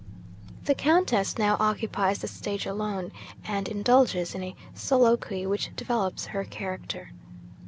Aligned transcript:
'The 0.65 0.73
Countess 0.73 1.37
now 1.37 1.55
occupies 1.59 2.17
the 2.17 2.27
stage 2.27 2.65
alone, 2.65 3.11
and 3.45 3.67
indulges 3.67 4.33
in 4.33 4.41
a 4.41 4.55
soliloquy 4.73 5.45
which 5.45 5.69
develops 5.75 6.25
her 6.25 6.43
character. 6.43 7.11